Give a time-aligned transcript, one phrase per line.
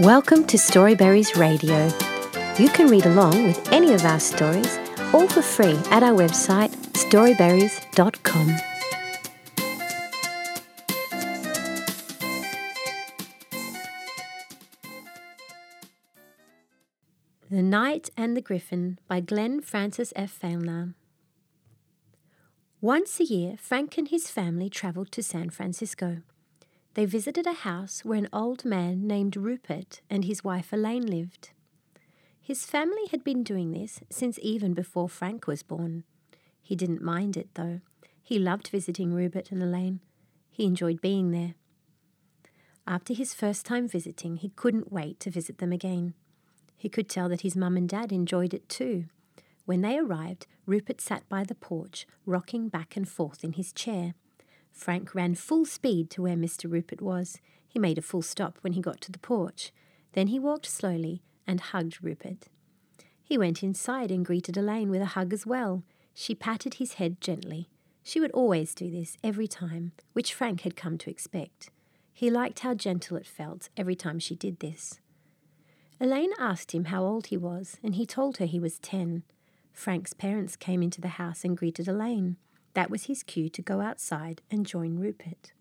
[0.00, 1.86] Welcome to Storyberries Radio.
[2.58, 4.78] You can read along with any of our stories,
[5.12, 8.56] all for free, at our website storyberries.com.
[17.50, 20.34] The Knight and the Griffin by Glenn Francis F.
[20.42, 20.94] Failnar.
[22.80, 26.22] Once a year, Frank and his family travelled to San Francisco.
[26.94, 31.50] They visited a house where an old man named Rupert and his wife Elaine lived.
[32.40, 36.02] His family had been doing this since even before Frank was born.
[36.60, 37.80] He didn't mind it, though.
[38.20, 40.00] He loved visiting Rupert and Elaine.
[40.50, 41.54] He enjoyed being there.
[42.88, 46.14] After his first time visiting, he couldn't wait to visit them again.
[46.76, 49.04] He could tell that his mum and dad enjoyed it too.
[49.64, 54.14] When they arrived, Rupert sat by the porch, rocking back and forth in his chair.
[54.72, 56.70] Frank ran full speed to where Mr.
[56.70, 57.38] Rupert was.
[57.68, 59.72] He made a full stop when he got to the porch.
[60.12, 62.46] Then he walked slowly and hugged Rupert.
[63.22, 65.84] He went inside and greeted Elaine with a hug as well.
[66.14, 67.68] She patted his head gently.
[68.02, 71.70] She would always do this every time, which Frank had come to expect.
[72.12, 75.00] He liked how gentle it felt every time she did this.
[76.00, 79.22] Elaine asked him how old he was, and he told her he was ten.
[79.72, 82.36] Frank's parents came into the house and greeted Elaine.
[82.74, 85.52] That was his cue to go outside and join Rupert.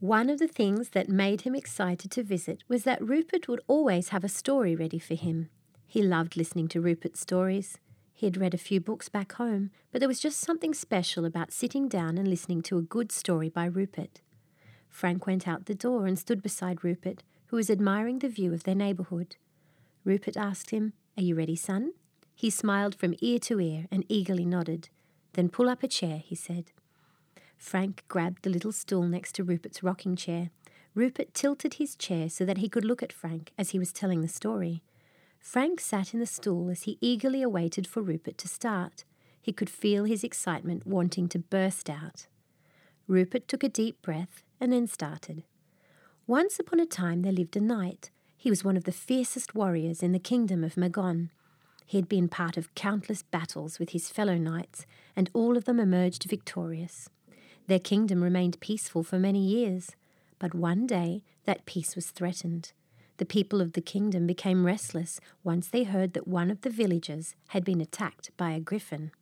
[0.00, 4.10] One of the things that made him excited to visit was that Rupert would always
[4.10, 5.48] have a story ready for him.
[5.86, 7.78] He loved listening to Rupert's stories.
[8.12, 11.52] He had read a few books back home, but there was just something special about
[11.52, 14.20] sitting down and listening to a good story by Rupert.
[14.90, 18.64] Frank went out the door and stood beside Rupert, who was admiring the view of
[18.64, 19.36] their neighbourhood.
[20.04, 21.92] Rupert asked him, Are you ready, son?
[22.34, 24.90] He smiled from ear to ear and eagerly nodded.
[25.34, 26.72] Then pull up a chair, he said.
[27.56, 30.50] Frank grabbed the little stool next to Rupert's rocking chair.
[30.94, 34.20] Rupert tilted his chair so that he could look at Frank as he was telling
[34.20, 34.82] the story.
[35.38, 39.04] Frank sat in the stool as he eagerly awaited for Rupert to start.
[39.42, 42.26] He could feel his excitement wanting to burst out.
[43.06, 45.42] Rupert took a deep breath and then started.
[46.26, 48.10] Once upon a time there lived a knight.
[48.36, 51.30] He was one of the fiercest warriors in the kingdom of Magon.
[51.86, 55.78] He had been part of countless battles with his fellow knights, and all of them
[55.78, 57.08] emerged victorious.
[57.66, 59.96] Their kingdom remained peaceful for many years,
[60.38, 62.72] but one day that peace was threatened.
[63.18, 67.36] The people of the kingdom became restless once they heard that one of the villagers
[67.48, 69.12] had been attacked by a griffin.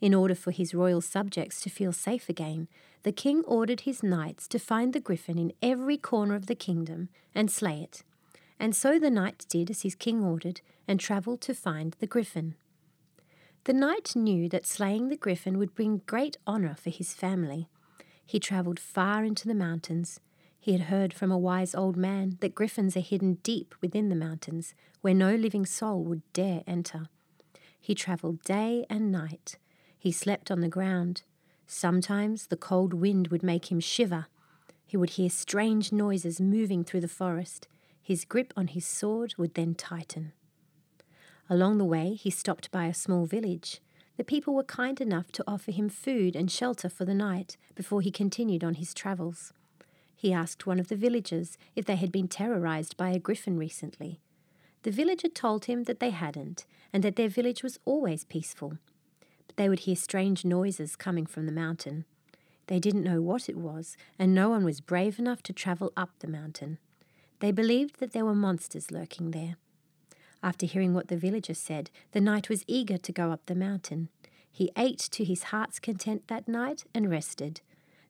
[0.00, 2.68] In order for his royal subjects to feel safe again,
[3.02, 7.08] the king ordered his knights to find the griffin in every corner of the kingdom
[7.34, 8.02] and slay it.
[8.58, 12.54] And so the knight did as his king ordered and travelled to find the griffin.
[13.64, 17.68] The knight knew that slaying the griffin would bring great honour for his family.
[18.24, 20.20] He travelled far into the mountains.
[20.58, 24.16] He had heard from a wise old man that griffins are hidden deep within the
[24.16, 27.08] mountains, where no living soul would dare enter.
[27.80, 29.58] He travelled day and night.
[29.98, 31.22] He slept on the ground.
[31.66, 34.26] Sometimes the cold wind would make him shiver.
[34.86, 37.68] He would hear strange noises moving through the forest.
[38.06, 40.30] His grip on his sword would then tighten.
[41.50, 43.80] Along the way, he stopped by a small village.
[44.16, 48.02] The people were kind enough to offer him food and shelter for the night before
[48.02, 49.52] he continued on his travels.
[50.14, 54.20] He asked one of the villagers if they had been terrorized by a griffin recently.
[54.84, 58.78] The villager told him that they hadn't, and that their village was always peaceful.
[59.48, 62.04] But they would hear strange noises coming from the mountain.
[62.68, 66.10] They didn't know what it was, and no one was brave enough to travel up
[66.20, 66.78] the mountain.
[67.40, 69.56] They believed that there were monsters lurking there.
[70.42, 74.08] After hearing what the villager said, the knight was eager to go up the mountain.
[74.50, 77.60] He ate to his heart's content that night and rested.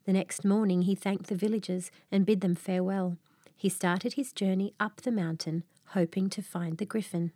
[0.04, 3.16] The next morning he thanked the villagers and bid them farewell.
[3.56, 7.32] He started his journey up the mountain, hoping to find the griffin.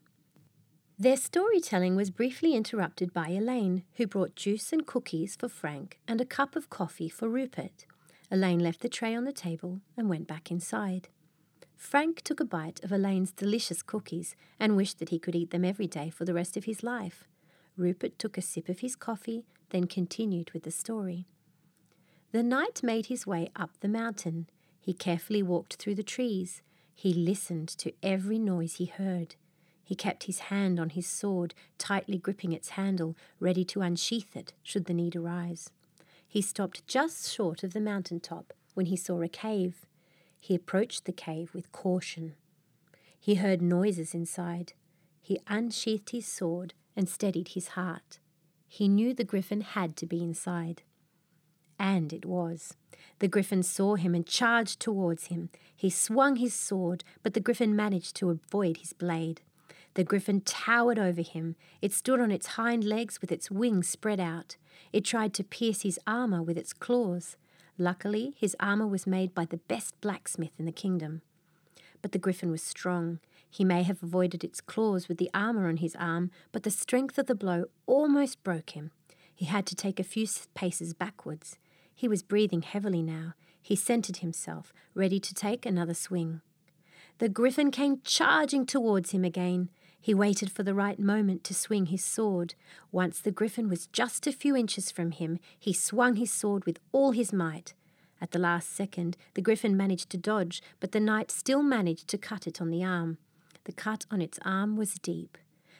[0.99, 6.21] Their storytelling was briefly interrupted by Elaine, who brought juice and cookies for Frank and
[6.21, 7.87] a cup of coffee for Rupert.
[8.31, 11.09] Elaine left the tray on the table and went back inside.
[11.80, 15.65] Frank took a bite of Elaine's delicious cookies and wished that he could eat them
[15.65, 17.27] every day for the rest of his life.
[17.74, 21.24] Rupert took a sip of his coffee, then continued with the story.
[22.32, 24.47] The knight made his way up the mountain.
[24.78, 26.60] He carefully walked through the trees.
[26.94, 29.36] He listened to every noise he heard.
[29.83, 34.53] He kept his hand on his sword, tightly gripping its handle, ready to unsheath it
[34.62, 35.71] should the need arise.
[36.28, 39.86] He stopped just short of the mountain top when he saw a cave.
[40.41, 42.34] He approached the cave with caution.
[43.19, 44.72] He heard noises inside.
[45.21, 48.19] He unsheathed his sword and steadied his heart.
[48.66, 50.83] He knew the griffin had to be inside.
[51.78, 52.77] And it was.
[53.19, 55.51] The griffin saw him and charged towards him.
[55.77, 59.43] He swung his sword, but the griffin managed to avoid his blade.
[59.95, 61.57] The griffin towered over him.
[61.83, 64.57] It stood on its hind legs with its wings spread out.
[64.93, 67.36] It tried to pierce his armour with its claws.
[67.80, 71.22] Luckily, his armour was made by the best blacksmith in the kingdom.
[72.03, 73.21] But the griffin was strong.
[73.48, 77.16] He may have avoided its claws with the armour on his arm, but the strength
[77.16, 78.91] of the blow almost broke him.
[79.34, 81.56] He had to take a few paces backwards.
[81.94, 83.32] He was breathing heavily now.
[83.62, 86.42] He centered himself, ready to take another swing.
[87.16, 89.71] The griffin came charging towards him again.
[90.00, 92.54] He waited for the right moment to swing his sword.
[92.91, 96.80] Once the griffin was just a few inches from him, he swung his sword with
[96.92, 97.74] all his might.
[98.20, 102.18] At the last second, the griffin managed to dodge, but the knight still managed to
[102.18, 103.18] cut it on the arm.
[103.64, 105.36] The cut on its arm was deep.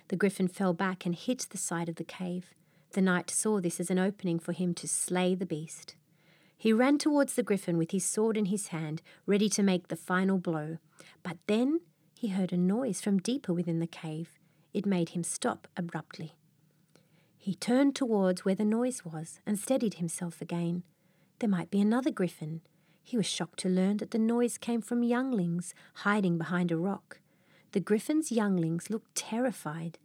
[0.09, 2.51] The griffin fell back and hit the side of the cave.
[2.93, 5.95] The knight saw this as an opening for him to slay the beast.
[6.57, 9.97] He ran towards the griffin with his sword in his hand, ready to make the
[9.97, 10.79] final blow.
[11.23, 11.81] But then
[12.21, 14.39] he heard a noise from deeper within the cave.
[14.75, 16.35] It made him stop abruptly.
[17.39, 20.83] He turned towards where the noise was and steadied himself again.
[21.39, 22.61] There might be another griffin.
[23.03, 27.21] He was shocked to learn that the noise came from younglings hiding behind a rock.
[27.73, 29.97] The griffin's younglings looked terrified.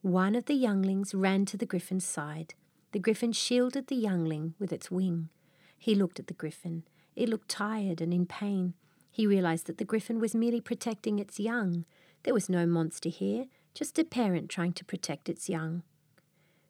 [0.00, 2.54] One of the younglings ran to the griffin's side.
[2.92, 5.28] The griffin shielded the youngling with its wing.
[5.76, 6.84] He looked at the griffin.
[7.16, 8.74] It looked tired and in pain.
[9.14, 11.84] He realized that the griffin was merely protecting its young.
[12.24, 15.84] There was no monster here, just a parent trying to protect its young.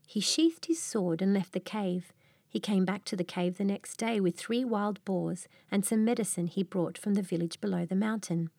[0.07, 2.13] He sheathed his sword and left the cave.
[2.47, 6.05] He came back to the cave the next day with three wild boars and some
[6.05, 8.51] medicine he brought from the village below the mountain.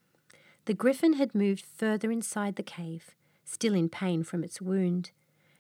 [0.65, 3.11] The griffin had moved further inside the cave,
[3.43, 5.11] still in pain from its wound.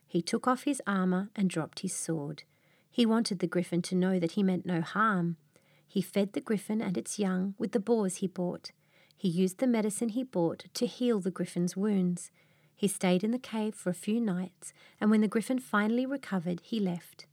[0.07, 2.41] He took off his armour and dropped his sword.
[2.89, 5.37] He wanted the griffin to know that he meant no harm.
[5.87, 8.71] He fed the griffin and its young with the boars he bought.
[9.15, 12.31] He used the medicine he bought to heal the griffin's wounds.
[12.75, 16.59] He stayed in the cave for a few nights, and when the griffin finally recovered,
[16.63, 17.25] he left.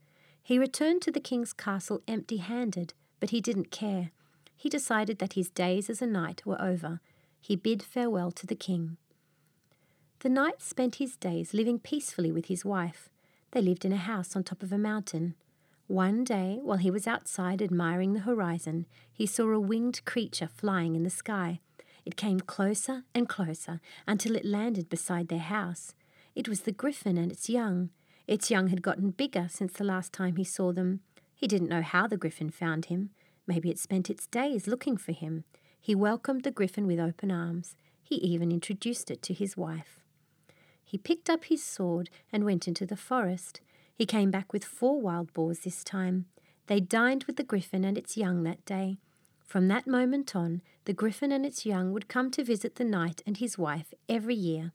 [0.42, 4.10] He returned to the king's castle empty handed, but he didn't care.
[4.56, 7.00] He decided that his days as a knight were over.
[7.40, 8.96] He bid farewell to the king.
[10.20, 13.08] The knight spent his days living peacefully with his wife.
[13.50, 15.34] They lived in a house on top of a mountain.
[15.92, 20.96] One day, while he was outside admiring the horizon, he saw a winged creature flying
[20.96, 21.60] in the sky.
[22.06, 25.94] It came closer and closer until it landed beside their house.
[26.34, 27.90] It was the griffin and its young.
[28.26, 31.00] Its young had gotten bigger since the last time he saw them.
[31.34, 33.10] He didn't know how the griffin found him.
[33.46, 35.44] Maybe it spent its days looking for him.
[35.78, 37.76] He welcomed the griffin with open arms.
[38.02, 40.00] He even introduced it to his wife.
[40.82, 43.60] He picked up his sword and went into the forest.
[44.02, 46.26] He came back with four wild boars this time.
[46.66, 48.98] They dined with the griffin and its young that day.
[49.46, 53.22] From that moment on, the griffin and its young would come to visit the knight
[53.24, 54.72] and his wife every year.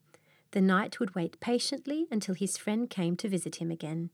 [0.52, 4.08] The knight would wait patiently until his friend came to visit him again.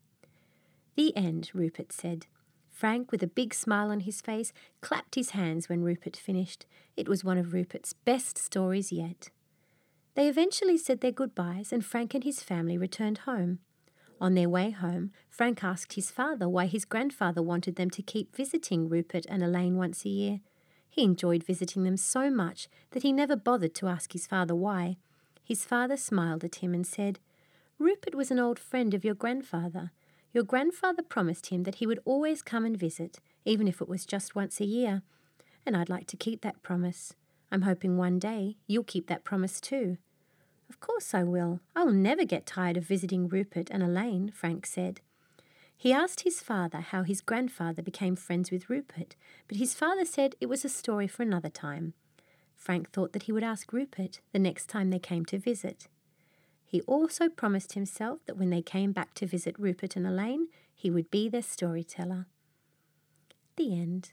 [0.96, 2.26] The end, Rupert said.
[2.72, 6.66] Frank, with a big smile on his face, clapped his hands when Rupert finished.
[6.96, 9.30] It was one of Rupert's best stories yet.
[10.16, 13.60] They eventually said their goodbyes, and Frank and his family returned home.
[14.20, 18.34] On their way home, Frank asked his father why his grandfather wanted them to keep
[18.34, 20.40] visiting Rupert and Elaine once a year.
[20.88, 24.96] He enjoyed visiting them so much that he never bothered to ask his father why.
[25.42, 27.18] His father smiled at him and said,
[27.78, 29.90] Rupert was an old friend of your grandfather.
[30.32, 34.06] Your grandfather promised him that he would always come and visit, even if it was
[34.06, 35.02] just once a year.
[35.66, 37.14] And I'd like to keep that promise.
[37.50, 39.98] I'm hoping one day you'll keep that promise too.
[40.68, 41.60] Of course I will.
[41.76, 45.00] I'll never get tired of visiting Rupert and Elaine, Frank said.
[45.76, 49.16] He asked his father how his grandfather became friends with Rupert,
[49.48, 51.94] but his father said it was a story for another time.
[52.56, 55.88] Frank thought that he would ask Rupert the next time they came to visit.
[56.64, 60.90] He also promised himself that when they came back to visit Rupert and Elaine, he
[60.90, 62.26] would be their storyteller.
[63.56, 64.12] The end.